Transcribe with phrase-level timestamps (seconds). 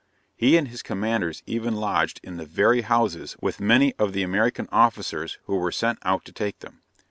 [0.35, 4.67] He and his comrades even lodged in the very houses with many of the American
[4.71, 6.81] officers who were sent out to take them.